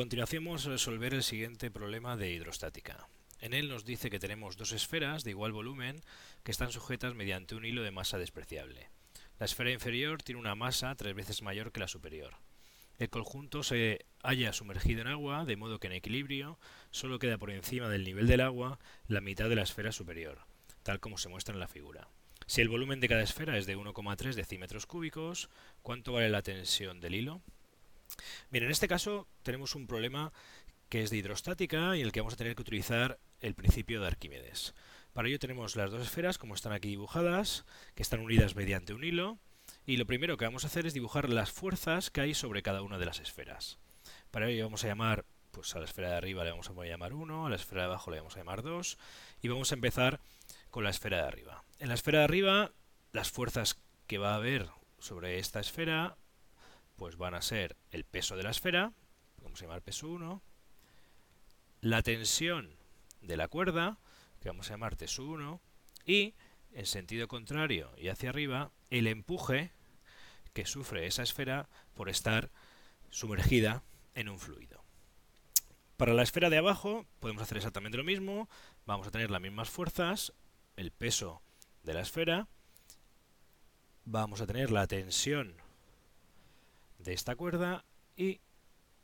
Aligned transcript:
Continuación 0.00 0.46
vamos 0.46 0.66
a 0.66 0.70
resolver 0.70 1.12
el 1.12 1.22
siguiente 1.22 1.70
problema 1.70 2.16
de 2.16 2.30
hidrostática. 2.30 3.06
En 3.38 3.52
él 3.52 3.68
nos 3.68 3.84
dice 3.84 4.08
que 4.08 4.18
tenemos 4.18 4.56
dos 4.56 4.72
esferas 4.72 5.24
de 5.24 5.32
igual 5.32 5.52
volumen 5.52 6.00
que 6.42 6.52
están 6.52 6.72
sujetas 6.72 7.14
mediante 7.14 7.54
un 7.54 7.66
hilo 7.66 7.82
de 7.82 7.90
masa 7.90 8.16
despreciable. 8.16 8.88
La 9.38 9.44
esfera 9.44 9.72
inferior 9.72 10.22
tiene 10.22 10.40
una 10.40 10.54
masa 10.54 10.94
tres 10.94 11.14
veces 11.14 11.42
mayor 11.42 11.70
que 11.70 11.80
la 11.80 11.86
superior. 11.86 12.36
El 12.98 13.10
conjunto 13.10 13.62
se 13.62 14.06
halla 14.22 14.54
sumergido 14.54 15.02
en 15.02 15.08
agua, 15.08 15.44
de 15.44 15.56
modo 15.56 15.78
que 15.78 15.88
en 15.88 15.92
equilibrio 15.92 16.58
solo 16.90 17.18
queda 17.18 17.36
por 17.36 17.50
encima 17.50 17.90
del 17.90 18.04
nivel 18.04 18.26
del 18.26 18.40
agua 18.40 18.78
la 19.06 19.20
mitad 19.20 19.50
de 19.50 19.56
la 19.56 19.64
esfera 19.64 19.92
superior, 19.92 20.46
tal 20.82 20.98
como 21.00 21.18
se 21.18 21.28
muestra 21.28 21.52
en 21.52 21.60
la 21.60 21.68
figura. 21.68 22.08
Si 22.46 22.62
el 22.62 22.70
volumen 22.70 23.00
de 23.00 23.08
cada 23.08 23.20
esfera 23.20 23.58
es 23.58 23.66
de 23.66 23.76
1,3 23.76 24.32
decímetros 24.32 24.86
cúbicos, 24.86 25.50
¿cuánto 25.82 26.14
vale 26.14 26.30
la 26.30 26.40
tensión 26.40 27.00
del 27.00 27.16
hilo? 27.16 27.42
Bien, 28.50 28.64
en 28.64 28.70
este 28.70 28.88
caso 28.88 29.28
tenemos 29.42 29.74
un 29.74 29.86
problema 29.86 30.32
que 30.88 31.02
es 31.02 31.10
de 31.10 31.16
hidrostática 31.16 31.96
y 31.96 32.00
en 32.00 32.06
el 32.06 32.12
que 32.12 32.20
vamos 32.20 32.34
a 32.34 32.36
tener 32.36 32.54
que 32.54 32.62
utilizar 32.62 33.18
el 33.40 33.54
principio 33.54 34.00
de 34.00 34.08
Arquímedes. 34.08 34.74
Para 35.12 35.28
ello 35.28 35.38
tenemos 35.38 35.76
las 35.76 35.90
dos 35.90 36.02
esferas, 36.02 36.38
como 36.38 36.54
están 36.54 36.72
aquí 36.72 36.88
dibujadas, 36.88 37.64
que 37.94 38.02
están 38.02 38.20
unidas 38.20 38.54
mediante 38.54 38.92
un 38.92 39.04
hilo, 39.04 39.38
y 39.86 39.96
lo 39.96 40.06
primero 40.06 40.36
que 40.36 40.44
vamos 40.44 40.64
a 40.64 40.66
hacer 40.66 40.86
es 40.86 40.94
dibujar 40.94 41.28
las 41.28 41.50
fuerzas 41.50 42.10
que 42.10 42.20
hay 42.20 42.34
sobre 42.34 42.62
cada 42.62 42.82
una 42.82 42.98
de 42.98 43.06
las 43.06 43.20
esferas. 43.20 43.78
Para 44.30 44.48
ello 44.48 44.64
vamos 44.64 44.84
a 44.84 44.88
llamar, 44.88 45.24
pues 45.50 45.74
a 45.74 45.78
la 45.78 45.84
esfera 45.84 46.10
de 46.10 46.16
arriba 46.16 46.44
le 46.44 46.50
vamos 46.50 46.68
a 46.68 46.84
llamar 46.84 47.12
1, 47.12 47.46
a 47.46 47.50
la 47.50 47.56
esfera 47.56 47.82
de 47.82 47.86
abajo 47.86 48.10
le 48.10 48.18
vamos 48.18 48.36
a 48.36 48.38
llamar 48.38 48.62
2, 48.62 48.98
y 49.42 49.48
vamos 49.48 49.70
a 49.70 49.74
empezar 49.74 50.20
con 50.70 50.84
la 50.84 50.90
esfera 50.90 51.18
de 51.18 51.28
arriba. 51.28 51.64
En 51.78 51.88
la 51.88 51.94
esfera 51.94 52.18
de 52.18 52.24
arriba, 52.24 52.72
las 53.12 53.30
fuerzas 53.30 53.76
que 54.06 54.18
va 54.18 54.32
a 54.32 54.36
haber 54.36 54.68
sobre 54.98 55.38
esta 55.38 55.60
esfera, 55.60 56.16
pues 57.00 57.16
van 57.16 57.32
a 57.32 57.40
ser 57.40 57.78
el 57.92 58.04
peso 58.04 58.36
de 58.36 58.42
la 58.42 58.50
esfera, 58.50 58.92
vamos 59.42 59.58
a 59.58 59.64
llamar 59.64 59.80
peso 59.80 60.06
1, 60.06 60.42
la 61.80 62.02
tensión 62.02 62.76
de 63.22 63.38
la 63.38 63.48
cuerda, 63.48 63.96
que 64.38 64.50
vamos 64.50 64.68
a 64.68 64.74
llamar 64.74 64.98
T1, 64.98 65.60
y 66.04 66.34
en 66.74 66.84
sentido 66.84 67.26
contrario 67.26 67.90
y 67.96 68.08
hacia 68.08 68.28
arriba, 68.28 68.70
el 68.90 69.06
empuje 69.06 69.72
que 70.52 70.66
sufre 70.66 71.06
esa 71.06 71.22
esfera 71.22 71.70
por 71.94 72.10
estar 72.10 72.50
sumergida 73.08 73.82
en 74.14 74.28
un 74.28 74.38
fluido. 74.38 74.84
Para 75.96 76.12
la 76.12 76.22
esfera 76.22 76.50
de 76.50 76.58
abajo 76.58 77.06
podemos 77.18 77.44
hacer 77.44 77.56
exactamente 77.56 77.96
lo 77.96 78.04
mismo, 78.04 78.46
vamos 78.84 79.06
a 79.06 79.10
tener 79.10 79.30
las 79.30 79.40
mismas 79.40 79.70
fuerzas, 79.70 80.34
el 80.76 80.90
peso 80.90 81.40
de 81.82 81.94
la 81.94 82.02
esfera, 82.02 82.46
vamos 84.04 84.42
a 84.42 84.46
tener 84.46 84.70
la 84.70 84.86
tensión 84.86 85.69
de 87.02 87.12
esta 87.12 87.36
cuerda 87.36 87.84
y 88.16 88.40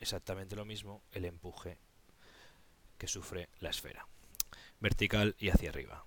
exactamente 0.00 0.56
lo 0.56 0.64
mismo 0.64 1.02
el 1.12 1.25
empuje 1.25 1.78
que 2.98 3.08
sufre 3.08 3.48
la 3.61 3.70
esfera 3.70 4.06
vertical 4.80 5.34
y 5.39 5.48
hacia 5.48 5.70
arriba. 5.70 6.05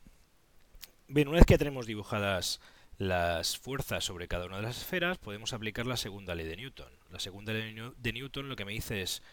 Bien, 1.07 1.27
una 1.27 1.37
vez 1.37 1.45
que 1.45 1.57
tenemos 1.57 1.87
dibujadas 1.87 2.59
las 2.97 3.57
fuerzas 3.57 4.03
sobre 4.03 4.27
cada 4.27 4.45
una 4.45 4.57
de 4.57 4.63
las 4.63 4.77
esferas, 4.77 5.17
podemos 5.17 5.53
aplicar 5.53 5.87
la 5.87 5.97
segunda 5.97 6.35
ley 6.35 6.45
de 6.45 6.57
Newton. 6.57 6.91
La 7.09 7.19
segunda 7.19 7.53
ley 7.53 7.75
de 7.97 8.13
Newton 8.13 8.49
lo 8.49 8.55
que 8.55 8.65
me 8.65 8.73
dice 8.73 9.01
es 9.01 9.23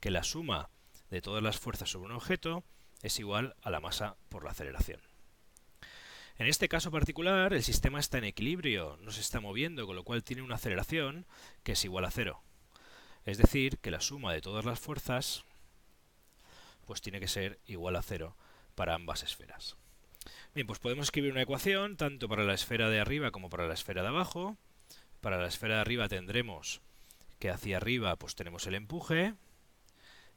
que 0.00 0.10
la 0.10 0.22
suma 0.22 0.70
de 1.10 1.20
todas 1.20 1.42
las 1.42 1.58
fuerzas 1.58 1.90
sobre 1.90 2.06
un 2.06 2.16
objeto 2.16 2.64
es 3.02 3.18
igual 3.18 3.54
a 3.62 3.70
la 3.70 3.80
masa 3.80 4.16
por 4.28 4.44
la 4.44 4.50
aceleración. 4.50 5.00
En 6.38 6.46
este 6.46 6.68
caso 6.68 6.90
particular, 6.90 7.54
el 7.54 7.62
sistema 7.62 7.98
está 7.98 8.18
en 8.18 8.24
equilibrio, 8.24 8.98
no 9.00 9.10
se 9.10 9.20
está 9.20 9.40
moviendo, 9.40 9.86
con 9.86 9.96
lo 9.96 10.04
cual 10.04 10.22
tiene 10.22 10.42
una 10.42 10.56
aceleración 10.56 11.24
que 11.62 11.72
es 11.72 11.84
igual 11.84 12.04
a 12.04 12.10
cero. 12.10 12.42
Es 13.24 13.38
decir, 13.38 13.78
que 13.78 13.90
la 13.90 14.00
suma 14.00 14.32
de 14.32 14.42
todas 14.42 14.64
las 14.64 14.78
fuerzas 14.78 15.44
pues 16.84 17.00
tiene 17.00 17.20
que 17.20 17.26
ser 17.26 17.58
igual 17.66 17.96
a 17.96 18.02
cero 18.02 18.36
para 18.74 18.94
ambas 18.94 19.22
esferas. 19.22 19.76
Bien, 20.54 20.66
pues 20.66 20.78
podemos 20.78 21.06
escribir 21.06 21.32
una 21.32 21.42
ecuación 21.42 21.96
tanto 21.96 22.28
para 22.28 22.44
la 22.44 22.54
esfera 22.54 22.88
de 22.88 23.00
arriba 23.00 23.30
como 23.30 23.50
para 23.50 23.66
la 23.66 23.74
esfera 23.74 24.02
de 24.02 24.08
abajo. 24.08 24.56
Para 25.20 25.38
la 25.38 25.48
esfera 25.48 25.76
de 25.76 25.80
arriba 25.80 26.08
tendremos 26.08 26.80
que 27.38 27.50
hacia 27.50 27.78
arriba 27.78 28.16
pues 28.16 28.34
tenemos 28.34 28.66
el 28.66 28.74
empuje 28.74 29.34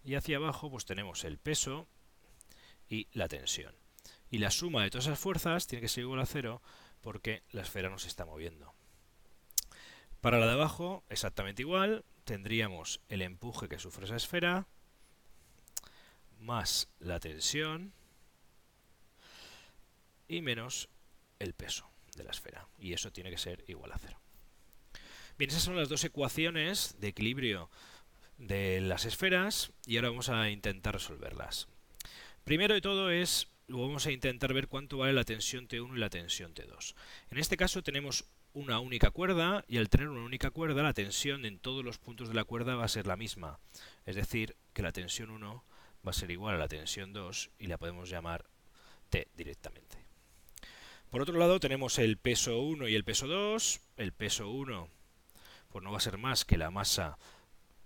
y 0.04 0.16
hacia 0.16 0.38
abajo 0.38 0.72
pues 0.72 0.86
tenemos 0.86 1.24
el 1.24 1.38
peso 1.38 1.88
y 2.90 3.08
la 3.14 3.28
tensión. 3.28 3.76
Y 4.32 4.38
la 4.38 4.52
suma 4.52 4.84
de 4.84 4.90
todas 4.90 5.08
esas 5.08 5.20
fuerzas 5.20 5.68
tiene 5.68 5.82
que 5.82 5.88
ser 5.88 6.04
igual 6.04 6.20
a 6.20 6.26
cero 6.26 6.62
porque 7.02 7.44
la 7.52 7.62
esfera 7.62 7.90
no 7.90 7.98
se 7.98 8.08
está 8.08 8.26
moviendo. 8.26 8.74
Para 10.22 10.40
la 10.40 10.48
de 10.48 10.54
abajo, 10.54 11.04
exactamente 11.10 11.62
igual, 11.62 12.04
tendríamos 12.26 13.02
el 13.08 13.22
empuje 13.22 13.70
que 13.70 13.80
sufre 13.80 14.06
esa 14.06 14.18
esfera, 14.18 14.68
más 16.40 16.90
la 17.00 17.20
tensión, 17.20 17.94
y 20.28 20.42
menos 20.42 20.90
el 21.40 21.54
peso 21.54 21.90
de 22.16 22.24
la 22.24 22.32
esfera. 22.32 22.68
Y 22.78 22.94
eso 22.94 23.12
tiene 23.12 23.32
que 23.32 23.38
ser 23.38 23.64
igual 23.68 23.92
a 23.92 23.98
cero. 23.98 24.20
Bien, 25.38 25.50
esas 25.50 25.64
son 25.64 25.76
las 25.76 25.90
dos 25.90 26.04
ecuaciones 26.04 26.96
de 27.00 27.08
equilibrio 27.10 27.70
de 28.38 28.80
las 28.82 29.06
esferas 29.06 29.72
y 29.86 29.98
ahora 29.98 30.10
vamos 30.10 30.30
a 30.30 30.50
intentar 30.50 30.94
resolverlas. 30.94 31.68
Primero 32.44 32.74
de 32.74 32.82
todo 32.82 33.10
es, 33.10 33.48
vamos 33.78 34.06
a 34.06 34.12
intentar 34.12 34.54
ver 34.54 34.68
cuánto 34.68 34.98
vale 34.98 35.14
la 35.14 35.24
tensión 35.24 35.68
T1 35.68 35.96
y 35.96 36.00
la 36.00 36.10
tensión 36.10 36.54
T2. 36.54 36.96
En 37.30 37.38
este 37.38 37.58
caso 37.58 37.84
tenemos 37.84 38.26
una 38.54 38.80
única 38.80 39.12
cuerda 39.12 39.64
y 39.68 39.78
al 39.78 39.90
tener 39.90 40.10
una 40.10 40.26
única 40.26 40.50
cuerda 40.52 40.82
la 40.82 40.94
tensión 40.94 41.46
en 41.46 41.60
todos 41.60 41.86
los 41.86 42.00
puntos 42.00 42.30
de 42.30 42.34
la 42.34 42.44
cuerda 42.44 42.76
va 42.76 42.86
a 42.86 42.90
ser 42.90 43.06
la 43.06 43.16
misma. 43.16 43.60
Es 44.06 44.16
decir, 44.16 44.56
que 44.74 44.82
la 44.82 44.92
tensión 44.92 45.30
1 45.30 45.64
va 46.06 46.10
a 46.10 46.14
ser 46.14 46.32
igual 46.32 46.56
a 46.56 46.60
la 46.60 46.68
tensión 46.68 47.14
2 47.14 47.52
y 47.60 47.68
la 47.68 47.78
podemos 47.78 48.10
llamar 48.10 48.46
T 49.10 49.28
directamente. 49.36 49.98
Por 51.10 51.22
otro 51.22 51.38
lado 51.38 51.60
tenemos 51.60 51.98
el 52.00 52.18
peso 52.18 52.62
1 52.62 52.88
y 52.88 52.96
el 52.96 53.04
peso 53.04 53.28
2. 53.28 53.82
El 53.98 54.14
peso 54.14 54.50
1 54.50 54.90
pues 55.70 55.84
no 55.84 55.92
va 55.92 55.98
a 55.98 56.02
ser 56.02 56.18
más 56.18 56.46
que 56.46 56.58
la 56.58 56.72
masa 56.72 57.18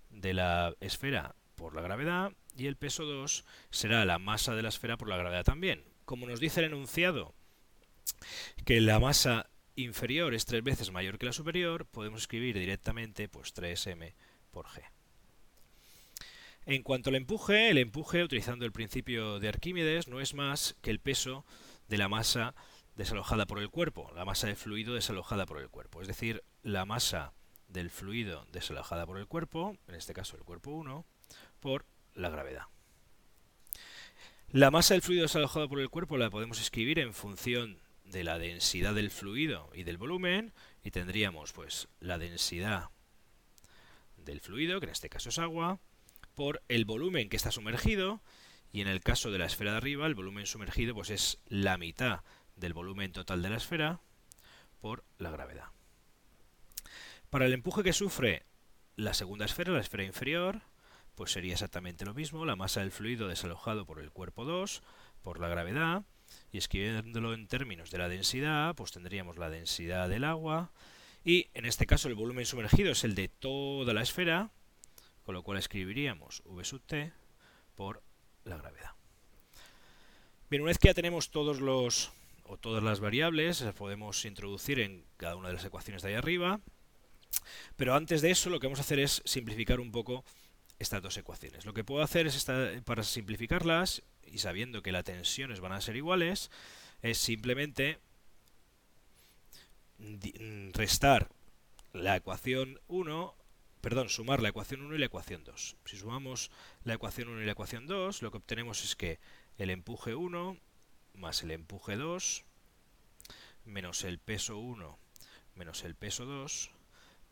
de 0.10 0.34
la 0.34 0.74
esfera 0.80 1.36
por 1.64 1.76
la 1.76 1.82
gravedad 1.82 2.34
y 2.58 2.68
el 2.68 2.76
peso 2.76 3.06
2 3.06 3.46
será 3.70 4.04
la 4.04 4.20
masa 4.20 4.54
de 4.54 4.62
la 4.62 4.68
esfera 4.68 4.98
por 4.98 5.08
la 5.08 5.16
gravedad 5.16 5.46
también. 5.46 5.82
Como 6.04 6.28
nos 6.28 6.42
dice 6.42 6.60
el 6.60 6.66
enunciado 6.66 7.34
que 8.66 8.82
la 8.82 9.00
masa 9.00 9.50
inferior 9.78 10.34
es 10.34 10.46
tres 10.46 10.62
veces 10.62 10.92
mayor 10.92 11.18
que 11.18 11.26
la 11.26 11.32
superior, 11.32 11.86
podemos 11.86 12.24
escribir 12.24 12.60
directamente 12.60 13.30
pues 13.30 13.56
3m 13.56 14.14
por 14.52 14.66
g. 14.66 14.84
En 16.66 16.84
cuanto 16.84 17.10
al 17.10 17.16
empuje, 17.16 17.70
el 17.70 17.78
empuje, 17.78 18.24
utilizando 18.24 18.66
el 18.66 18.74
principio 18.74 19.40
de 19.40 19.48
Arquímedes, 19.48 20.10
no 20.10 20.20
es 20.20 20.34
más 20.34 20.76
que 20.82 20.92
el 20.92 21.00
peso 21.00 21.46
de 21.88 21.98
la 21.98 22.10
masa 22.10 22.56
desalojada 22.98 23.46
por 23.46 23.60
el 23.60 23.70
cuerpo, 23.70 24.12
la 24.16 24.26
masa 24.26 24.48
de 24.48 24.58
fluido 24.58 24.96
desalojada 24.96 25.46
por 25.46 25.62
el 25.62 25.70
cuerpo. 25.70 26.02
Es 26.02 26.10
decir, 26.10 26.44
la 26.62 26.84
masa 26.84 27.32
del 27.70 27.90
fluido 27.90 28.46
desalojada 28.52 29.06
por 29.06 29.18
el 29.18 29.28
cuerpo, 29.28 29.78
en 29.88 29.96
este 29.96 30.14
caso 30.14 30.36
el 30.36 30.44
cuerpo 30.44 30.72
1, 30.72 31.06
por 31.60 31.86
la 32.14 32.30
gravedad. 32.30 32.64
La 34.50 34.70
masa 34.70 34.94
del 34.94 35.02
fluido 35.02 35.24
desalojado 35.24 35.68
por 35.68 35.80
el 35.80 35.90
cuerpo 35.90 36.18
la 36.18 36.30
podemos 36.30 36.62
escribir 36.62 37.00
en 37.00 37.14
función 37.14 37.80
de 38.06 38.24
la 38.24 38.38
densidad 38.38 38.94
del 38.94 39.10
fluido 39.10 39.70
y 39.74 39.84
del 39.84 39.98
volumen, 39.98 40.54
y 40.84 40.92
tendríamos 40.92 41.54
pues 41.54 41.88
la 42.00 42.18
densidad 42.18 42.90
del 44.18 44.42
fluido, 44.42 44.80
que 44.80 44.86
en 44.86 44.92
este 44.92 45.10
caso 45.10 45.30
es 45.30 45.40
agua, 45.40 45.80
por 46.36 46.62
el 46.68 46.86
volumen 46.86 47.30
que 47.30 47.36
está 47.36 47.52
sumergido, 47.52 48.22
y 48.72 48.82
en 48.82 48.88
el 48.88 49.02
caso 49.02 49.32
de 49.32 49.40
la 49.40 49.46
esfera 49.46 49.72
de 49.72 49.78
arriba, 49.78 50.06
el 50.08 50.16
volumen 50.16 50.46
sumergido 50.46 50.94
pues 50.94 51.10
es 51.10 51.40
la 51.48 51.78
mitad 51.78 52.22
del 52.56 52.74
volumen 52.74 53.12
total 53.12 53.42
de 53.42 53.50
la 53.50 53.58
esfera 53.58 54.02
por 54.82 55.04
la 55.18 55.32
gravedad. 55.32 55.68
Para 57.30 57.46
el 57.46 57.54
empuje 57.54 57.84
que 57.84 57.94
sufre 57.94 58.46
la 58.96 59.14
segunda 59.14 59.46
esfera, 59.46 59.72
la 59.72 59.80
esfera 59.80 60.04
inferior, 60.04 60.62
pues 61.16 61.32
sería 61.32 61.54
exactamente 61.54 62.06
lo 62.06 62.14
mismo, 62.14 62.46
la 62.46 62.56
masa 62.56 62.82
del 62.82 62.92
fluido 62.92 63.28
desalojado 63.28 63.86
por 63.86 64.00
el 64.00 64.12
cuerpo 64.12 64.46
2 64.46 64.82
por 65.22 65.40
la 65.40 65.48
gravedad, 65.48 66.04
y 66.52 66.58
escribiéndolo 66.58 67.34
en 67.34 67.48
términos 67.48 67.92
de 67.92 67.98
la 67.98 68.10
densidad, 68.10 68.76
pues 68.76 68.92
tendríamos 68.92 69.38
la 69.38 69.50
densidad 69.50 70.10
del 70.10 70.24
agua, 70.24 70.72
y 71.24 71.48
en 71.54 71.66
este 71.66 71.86
caso 71.86 72.08
el 72.08 72.16
volumen 72.16 72.46
sumergido 72.46 72.92
es 72.92 73.04
el 73.04 73.16
de 73.16 73.30
toda 73.30 73.94
la 73.94 74.02
esfera, 74.02 74.52
con 75.24 75.36
lo 75.36 75.44
cual 75.44 75.58
escribiríamos 75.58 76.42
V 76.46 76.66
sub 76.66 76.82
t 76.86 77.14
por 77.76 78.04
la 78.44 78.58
gravedad. 78.58 78.92
Bien, 80.50 80.62
una 80.62 80.70
vez 80.70 80.78
que 80.78 80.90
ya 80.90 80.94
tenemos 80.94 81.32
todos 81.32 81.62
los 81.62 82.12
o 82.46 82.58
todas 82.58 82.84
las 82.84 83.00
variables 83.00 83.62
las 83.62 83.74
podemos 83.74 84.26
introducir 84.26 84.80
en 84.80 85.06
cada 85.18 85.36
una 85.36 85.48
de 85.48 85.56
las 85.56 85.66
ecuaciones 85.66 86.02
de 86.02 86.10
ahí 86.10 86.16
arriba. 86.16 86.60
Pero 87.76 87.96
antes 87.96 88.22
de 88.22 88.32
eso 88.32 88.50
lo 88.50 88.60
que 88.60 88.68
vamos 88.68 88.80
a 88.80 88.84
hacer 88.84 89.00
es 89.00 89.22
simplificar 89.26 89.80
un 89.80 89.92
poco 89.92 90.24
estas 90.84 91.02
dos 91.02 91.18
ecuaciones. 91.18 91.66
Lo 91.66 91.74
que 91.74 91.84
puedo 91.84 92.04
hacer 92.04 92.28
es, 92.28 92.46
para 92.86 93.04
simplificarlas, 93.04 94.04
y 94.26 94.38
sabiendo 94.40 94.84
que 94.84 94.92
las 94.92 95.04
tensiones 95.04 95.60
van 95.60 95.72
a 95.72 95.82
ser 95.82 95.96
iguales, 95.96 96.52
es 97.02 97.18
simplemente 97.18 98.00
restar 100.74 101.30
la 101.94 102.16
ecuación 102.16 102.80
1 102.88 103.36
perdón, 103.84 104.08
sumar 104.08 104.42
la 104.42 104.48
ecuación 104.48 104.82
1 104.82 104.96
y 104.96 104.98
la 104.98 105.08
ecuación 105.08 105.44
2. 105.44 105.76
Si 105.84 105.98
sumamos 105.98 106.52
la 106.86 106.94
ecuación 106.94 107.28
1 107.28 107.42
y 107.42 107.46
la 107.46 107.52
ecuación 107.52 107.86
2, 107.86 108.22
lo 108.22 108.32
que 108.32 108.38
obtenemos 108.38 108.82
es 108.86 108.96
que 108.96 109.20
el 109.58 109.70
empuje 109.70 110.16
1 110.16 110.58
más 111.16 111.44
el 111.44 111.52
empuje 111.52 111.98
2 111.98 112.46
menos 113.66 114.06
el 114.06 114.20
peso 114.20 114.58
1 114.58 114.98
menos 115.56 115.84
el 115.84 115.96
peso 115.96 116.26
2 116.26 116.72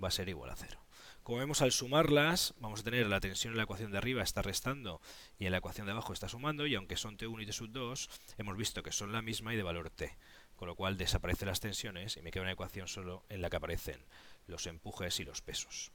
va 0.04 0.10
a 0.10 0.12
ser 0.12 0.28
igual 0.28 0.50
a 0.50 0.58
0. 0.58 0.78
Como 1.24 1.38
vemos 1.38 1.62
al 1.62 1.72
sumarlas, 1.72 2.56
vamos 2.60 2.80
a 2.80 2.84
tener 2.84 3.06
la 3.06 3.20
tensión 3.20 3.54
en 3.54 3.58
la 3.58 3.64
ecuación 3.64 3.92
de 3.92 4.00
arriba 4.00 4.24
está 4.24 4.42
restando 4.42 5.02
y 5.38 5.46
en 5.46 5.52
la 5.52 5.60
ecuación 5.60 5.86
de 5.86 5.92
abajo 5.92 6.14
está 6.14 6.28
sumando 6.28 6.66
y 6.66 6.74
aunque 6.74 6.98
son 6.98 7.16
T1 7.16 7.44
y 7.44 7.46
T 7.46 7.54
2, 7.70 8.10
hemos 8.40 8.58
visto 8.58 8.82
que 8.82 8.92
son 8.92 9.12
la 9.12 9.22
misma 9.22 9.54
y 9.54 9.58
de 9.58 9.62
valor 9.62 9.92
T, 9.92 10.18
con 10.56 10.68
lo 10.68 10.76
cual 10.76 10.98
desaparecen 10.98 11.48
las 11.48 11.60
tensiones 11.60 12.18
y 12.18 12.24
me 12.24 12.32
queda 12.32 12.42
una 12.42 12.54
ecuación 12.54 12.88
solo 12.88 13.24
en 13.30 13.42
la 13.42 13.52
que 13.52 13.58
aparecen 13.58 14.04
los 14.48 14.66
empujes 14.66 15.20
y 15.20 15.24
los 15.24 15.42
pesos. 15.42 15.92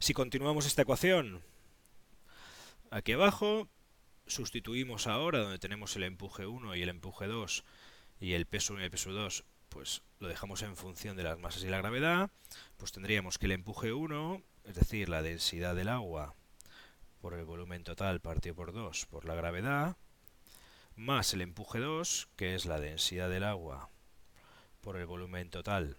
Si 0.00 0.14
continuamos 0.14 0.66
esta 0.66 0.82
ecuación, 0.82 1.40
aquí 2.90 3.12
abajo, 3.12 3.68
sustituimos 4.26 5.06
ahora 5.06 5.38
donde 5.38 5.60
tenemos 5.60 5.94
el 5.94 6.02
empuje 6.02 6.44
1 6.44 6.74
y 6.74 6.82
el 6.82 6.88
empuje 6.88 7.28
2 7.28 7.64
y 8.20 8.32
el 8.32 8.46
peso 8.46 8.72
1 8.72 8.82
y 8.82 8.84
el 8.86 8.90
peso 8.90 9.12
2, 9.12 9.44
pues 9.70 10.02
lo 10.18 10.28
dejamos 10.28 10.60
en 10.62 10.76
función 10.76 11.16
de 11.16 11.22
las 11.22 11.38
masas 11.38 11.64
y 11.64 11.68
la 11.68 11.78
gravedad, 11.78 12.30
pues 12.76 12.92
tendríamos 12.92 13.38
que 13.38 13.46
el 13.46 13.52
empuje 13.52 13.92
1, 13.92 14.42
es 14.64 14.74
decir, 14.74 15.08
la 15.08 15.22
densidad 15.22 15.74
del 15.74 15.88
agua 15.88 16.34
por 17.22 17.34
el 17.34 17.44
volumen 17.44 17.84
total 17.84 18.20
partido 18.20 18.54
por 18.54 18.72
2 18.72 19.06
por 19.06 19.24
la 19.24 19.34
gravedad, 19.34 19.96
más 20.96 21.32
el 21.32 21.40
empuje 21.40 21.78
2, 21.78 22.28
que 22.36 22.54
es 22.54 22.66
la 22.66 22.78
densidad 22.80 23.30
del 23.30 23.44
agua 23.44 23.88
por 24.82 24.96
el 24.96 25.06
volumen 25.06 25.48
total 25.48 25.96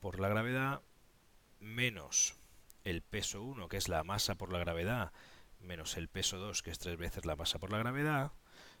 por 0.00 0.20
la 0.20 0.28
gravedad, 0.28 0.80
menos 1.60 2.36
el 2.84 3.02
peso 3.02 3.42
1, 3.42 3.68
que 3.68 3.76
es 3.76 3.88
la 3.88 4.04
masa 4.04 4.36
por 4.36 4.52
la 4.52 4.60
gravedad, 4.60 5.12
menos 5.60 5.96
el 5.96 6.08
peso 6.08 6.38
2, 6.38 6.62
que 6.62 6.70
es 6.70 6.78
tres 6.78 6.96
veces 6.96 7.26
la 7.26 7.36
masa 7.36 7.58
por 7.58 7.72
la 7.72 7.78
gravedad, 7.78 8.32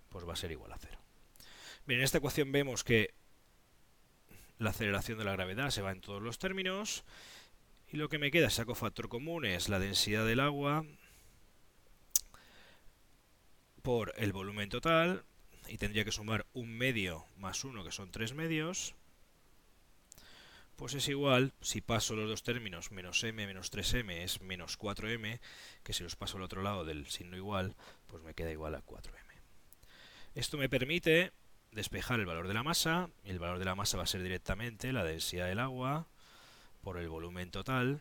pues 0.08 0.26
va 0.26 0.34
a 0.34 0.36
ser 0.36 0.52
igual 0.52 0.72
a 0.72 0.78
cero. 0.78 1.07
En 1.88 2.02
esta 2.02 2.18
ecuación 2.18 2.52
vemos 2.52 2.84
que 2.84 3.14
la 4.58 4.70
aceleración 4.70 5.16
de 5.16 5.24
la 5.24 5.32
gravedad 5.32 5.70
se 5.70 5.80
va 5.80 5.90
en 5.90 6.02
todos 6.02 6.20
los 6.20 6.38
términos, 6.38 7.02
y 7.90 7.96
lo 7.96 8.10
que 8.10 8.18
me 8.18 8.30
queda, 8.30 8.50
saco 8.50 8.74
factor 8.74 9.08
común, 9.08 9.46
es 9.46 9.70
la 9.70 9.78
densidad 9.78 10.26
del 10.26 10.40
agua 10.40 10.84
por 13.80 14.12
el 14.18 14.34
volumen 14.34 14.68
total, 14.68 15.24
y 15.66 15.78
tendría 15.78 16.04
que 16.04 16.12
sumar 16.12 16.44
un 16.52 16.76
medio 16.76 17.24
más 17.38 17.64
uno, 17.64 17.82
que 17.82 17.90
son 17.90 18.10
tres 18.10 18.34
medios, 18.34 18.94
pues 20.76 20.92
es 20.92 21.08
igual, 21.08 21.54
si 21.62 21.80
paso 21.80 22.14
los 22.14 22.28
dos 22.28 22.42
términos, 22.42 22.92
menos 22.92 23.24
m 23.24 23.46
menos 23.46 23.72
3m 23.72 24.12
es 24.22 24.42
menos 24.42 24.78
4m, 24.78 25.40
que 25.82 25.94
si 25.94 26.02
los 26.04 26.16
paso 26.16 26.36
al 26.36 26.42
otro 26.42 26.62
lado 26.62 26.84
del 26.84 27.06
signo 27.06 27.36
igual, 27.36 27.74
pues 28.08 28.22
me 28.22 28.34
queda 28.34 28.52
igual 28.52 28.74
a 28.74 28.84
4m. 28.84 29.14
Esto 30.34 30.58
me 30.58 30.68
permite 30.68 31.32
despejar 31.72 32.20
el 32.20 32.26
valor 32.26 32.48
de 32.48 32.54
la 32.54 32.62
masa, 32.62 33.10
el 33.24 33.38
valor 33.38 33.58
de 33.58 33.64
la 33.64 33.74
masa 33.74 33.96
va 33.96 34.04
a 34.04 34.06
ser 34.06 34.22
directamente 34.22 34.92
la 34.92 35.04
densidad 35.04 35.46
del 35.46 35.58
agua 35.58 36.06
por 36.82 36.98
el 36.98 37.08
volumen 37.08 37.50
total 37.50 38.00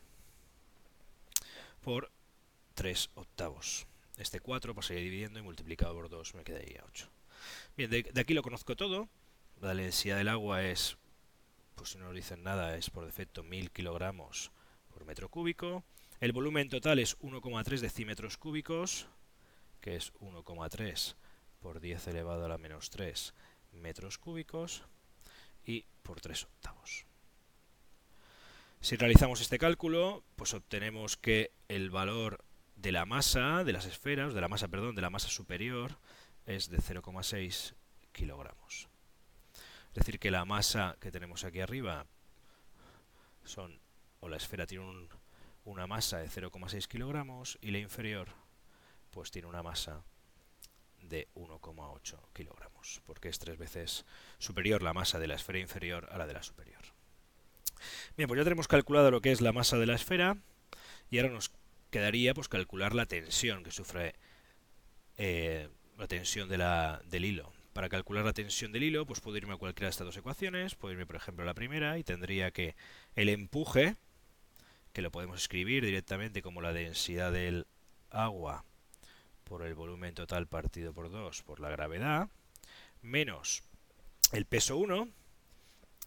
por 1.83 2.11
3 2.75 3.09
octavos. 3.15 3.87
Este 4.17 4.39
4 4.39 4.73
pasaría 4.73 5.03
dividiendo 5.03 5.39
y 5.39 5.43
multiplicado 5.43 5.93
por 5.93 6.09
2 6.09 6.35
me 6.35 6.43
quedaría 6.43 6.83
8. 6.87 7.09
Bien, 7.75 7.89
de, 7.89 8.03
de 8.03 8.21
aquí 8.21 8.33
lo 8.33 8.41
conozco 8.43 8.75
todo. 8.75 9.07
La 9.61 9.73
densidad 9.73 10.17
del 10.17 10.29
agua 10.29 10.63
es 10.63 10.97
pues 11.77 11.91
si 11.91 11.99
no 11.99 12.05
nos 12.05 12.15
dicen 12.15 12.43
nada, 12.43 12.75
es 12.75 12.89
por 12.89 13.05
defecto 13.05 13.43
1000 13.43 13.71
kilogramos 13.71 14.51
por 14.91 15.05
metro 15.05 15.29
cúbico. 15.29 15.83
El 16.19 16.31
volumen 16.31 16.69
total 16.69 16.97
es 16.97 17.17
1,3 17.19 17.79
decímetros 17.79 18.37
cúbicos, 18.37 19.07
que 19.79 19.95
es 19.95 20.11
1,3 20.15 21.15
por 21.61 21.79
10 21.79 22.07
elevado 22.07 22.45
a 22.45 22.49
la 22.49 22.57
menos 22.57 22.89
3 22.89 23.33
metros 23.71 24.17
cúbicos, 24.17 24.83
y 25.65 25.85
por 26.01 26.21
3 26.21 26.43
octavos. 26.45 27.05
Si 28.79 28.95
realizamos 28.95 29.41
este 29.41 29.59
cálculo, 29.59 30.23
pues 30.35 30.53
obtenemos 30.53 31.17
que 31.17 31.51
el 31.67 31.89
valor 31.89 32.43
de 32.75 32.91
la 32.91 33.05
masa 33.05 33.63
de 33.63 33.73
las 33.73 33.85
esferas, 33.85 34.33
de 34.33 34.41
la 34.41 34.47
masa, 34.47 34.67
perdón, 34.67 34.95
de 34.95 35.01
la 35.01 35.09
masa 35.09 35.27
superior, 35.27 35.97
es 36.45 36.69
de 36.69 36.77
0,6 36.77 37.73
kilogramos. 38.13 38.87
Es 39.89 39.93
decir, 40.05 40.19
que 40.19 40.31
la 40.31 40.45
masa 40.45 40.95
que 41.01 41.11
tenemos 41.11 41.43
aquí 41.43 41.59
arriba 41.59 42.05
son, 43.43 43.79
o 44.19 44.29
la 44.29 44.37
esfera 44.37 44.67
tiene 44.67 45.09
una 45.65 45.87
masa 45.87 46.19
de 46.19 46.29
0,6 46.29 46.87
kilogramos 46.87 47.57
y 47.61 47.71
la 47.71 47.79
inferior 47.79 48.29
pues 49.09 49.31
tiene 49.31 49.47
una 49.47 49.63
masa 49.63 50.03
de 51.07 51.27
1,8 51.35 52.17
kilogramos, 52.33 53.01
porque 53.05 53.29
es 53.29 53.39
tres 53.39 53.57
veces 53.57 54.05
superior 54.37 54.81
la 54.81 54.93
masa 54.93 55.19
de 55.19 55.27
la 55.27 55.35
esfera 55.35 55.59
inferior 55.59 56.07
a 56.11 56.17
la 56.17 56.27
de 56.27 56.33
la 56.33 56.43
superior. 56.43 56.81
Bien, 58.15 58.27
pues 58.27 58.37
ya 58.37 58.43
tenemos 58.43 58.67
calculado 58.67 59.11
lo 59.11 59.21
que 59.21 59.31
es 59.31 59.41
la 59.41 59.53
masa 59.53 59.77
de 59.77 59.85
la 59.85 59.95
esfera 59.95 60.37
y 61.09 61.19
ahora 61.19 61.33
nos 61.33 61.51
quedaría 61.89 62.33
pues 62.33 62.49
calcular 62.49 62.93
la 62.95 63.05
tensión 63.05 63.63
que 63.63 63.71
sufre 63.71 64.15
eh, 65.17 65.69
la 65.97 66.07
tensión 66.07 66.49
de 66.49 66.57
la, 66.57 67.01
del 67.05 67.25
hilo. 67.25 67.51
Para 67.73 67.89
calcular 67.89 68.25
la 68.25 68.33
tensión 68.33 68.71
del 68.71 68.83
hilo, 68.83 69.05
pues 69.05 69.19
puedo 69.19 69.37
irme 69.37 69.53
a 69.53 69.57
cualquiera 69.57 69.87
de 69.87 69.91
estas 69.91 70.05
dos 70.05 70.17
ecuaciones, 70.17 70.75
puedo 70.75 70.93
irme 70.93 71.05
por 71.05 71.15
ejemplo 71.15 71.43
a 71.43 71.45
la 71.45 71.53
primera 71.53 71.97
y 71.97 72.03
tendría 72.03 72.51
que 72.51 72.75
el 73.15 73.29
empuje, 73.29 73.95
que 74.93 75.01
lo 75.01 75.11
podemos 75.11 75.39
escribir 75.39 75.85
directamente 75.85 76.41
como 76.41 76.61
la 76.61 76.73
densidad 76.73 77.31
del 77.31 77.67
agua 78.09 78.65
por 79.47 79.63
el 79.63 79.73
volumen 79.73 80.13
total 80.13 80.47
partido 80.47 80.93
por 80.93 81.09
2 81.09 81.41
por 81.43 81.59
la 81.59 81.69
gravedad, 81.69 82.29
menos 83.01 83.63
el 84.31 84.45
peso 84.45 84.77
1, 84.77 85.07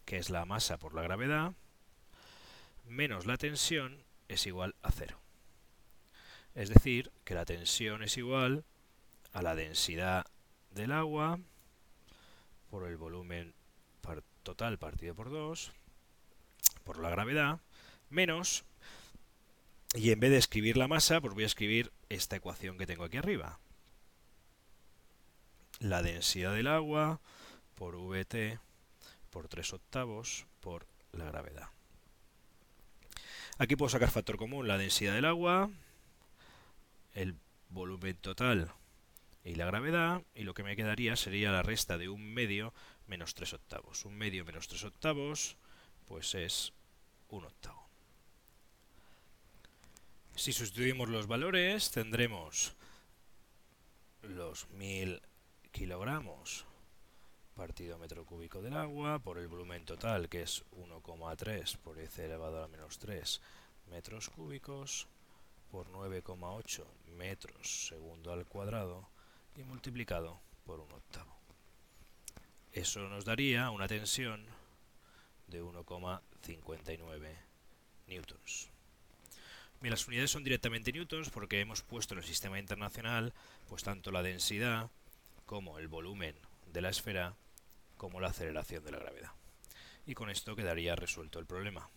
que 0.05 0.17
es 0.17 0.29
la 0.29 0.45
masa 0.45 0.77
por 0.77 0.93
la 0.93 1.01
gravedad, 1.01 1.53
menos 2.87 3.25
la 3.25 3.37
tensión 3.37 4.03
es 4.27 4.45
igual 4.45 4.75
a 4.81 4.91
0. 4.91 5.17
Es 6.55 6.69
decir, 6.69 7.11
que 7.23 7.33
la 7.33 7.45
tensión 7.45 8.03
es 8.03 8.17
igual 8.17 8.63
a 9.33 9.41
la 9.41 9.55
densidad 9.55 10.25
del 10.71 10.91
agua 10.91 11.39
por 12.69 12.87
el 12.87 12.97
volumen 12.97 13.53
total 14.43 14.77
partido 14.77 15.13
por 15.15 15.29
2, 15.29 15.71
por 16.83 16.99
la 16.99 17.09
gravedad, 17.09 17.59
menos, 18.09 18.63
y 19.93 20.11
en 20.11 20.19
vez 20.19 20.31
de 20.31 20.37
escribir 20.37 20.77
la 20.77 20.87
masa, 20.87 21.21
pues 21.21 21.33
voy 21.33 21.43
a 21.43 21.47
escribir 21.47 21.91
esta 22.13 22.35
ecuación 22.35 22.77
que 22.77 22.85
tengo 22.85 23.03
aquí 23.03 23.17
arriba. 23.17 23.59
La 25.79 26.01
densidad 26.01 26.53
del 26.53 26.67
agua 26.67 27.19
por 27.75 27.95
VT 27.95 28.59
por 29.29 29.47
3 29.47 29.73
octavos 29.73 30.45
por 30.59 30.85
la 31.13 31.25
gravedad. 31.25 31.69
Aquí 33.57 33.75
puedo 33.75 33.89
sacar 33.89 34.09
factor 34.09 34.37
común, 34.37 34.67
la 34.67 34.77
densidad 34.77 35.13
del 35.13 35.25
agua, 35.25 35.69
el 37.13 37.35
volumen 37.69 38.15
total 38.17 38.71
y 39.43 39.55
la 39.55 39.65
gravedad, 39.65 40.21
y 40.35 40.43
lo 40.43 40.53
que 40.53 40.63
me 40.63 40.75
quedaría 40.75 41.15
sería 41.15 41.51
la 41.51 41.63
resta 41.63 41.97
de 41.97 42.09
un 42.09 42.33
medio 42.33 42.73
menos 43.07 43.33
3 43.33 43.53
octavos. 43.53 44.05
Un 44.05 44.17
medio 44.17 44.45
menos 44.45 44.67
3 44.67 44.83
octavos, 44.83 45.57
pues 46.07 46.35
es 46.35 46.73
un 47.29 47.45
octavo. 47.45 47.80
Si 50.35 50.53
sustituimos 50.53 51.09
los 51.09 51.27
valores, 51.27 51.91
tendremos 51.91 52.73
los 54.21 54.69
1000 54.69 55.21
kilogramos 55.71 56.65
partido 57.55 57.99
metro 57.99 58.25
cúbico 58.25 58.61
del 58.61 58.73
agua 58.75 59.19
por 59.19 59.37
el 59.37 59.47
volumen 59.47 59.85
total, 59.85 60.29
que 60.29 60.41
es 60.41 60.63
1,3 60.71 61.77
por 61.77 61.95
10 61.95 62.19
elevado 62.19 62.63
a 62.63 62.67
menos 62.67 62.97
3 62.97 63.41
metros 63.91 64.29
cúbicos, 64.29 65.07
por 65.69 65.87
9,8 65.91 66.83
metros 67.17 67.87
segundo 67.87 68.33
al 68.33 68.45
cuadrado, 68.47 69.07
y 69.55 69.63
multiplicado 69.63 70.39
por 70.65 70.79
un 70.79 70.91
octavo. 70.91 71.35
Eso 72.71 73.01
nos 73.09 73.25
daría 73.25 73.69
una 73.69 73.87
tensión 73.87 74.45
de 75.47 75.61
1,59 75.61 77.35
newtons. 78.07 78.69
Las 79.89 80.07
unidades 80.07 80.31
son 80.31 80.43
directamente 80.43 80.93
newtons 80.93 81.29
porque 81.29 81.59
hemos 81.59 81.81
puesto 81.81 82.13
en 82.13 82.19
el 82.19 82.25
sistema 82.25 82.59
internacional 82.59 83.33
pues 83.67 83.83
tanto 83.83 84.11
la 84.11 84.23
densidad 84.23 84.89
como 85.45 85.79
el 85.79 85.87
volumen 85.87 86.35
de 86.71 86.81
la 86.81 86.89
esfera 86.89 87.35
como 87.97 88.21
la 88.21 88.29
aceleración 88.29 88.83
de 88.85 88.91
la 88.91 88.99
gravedad. 88.99 89.31
Y 90.05 90.13
con 90.13 90.29
esto 90.29 90.55
quedaría 90.55 90.95
resuelto 90.95 91.39
el 91.39 91.45
problema. 91.45 91.89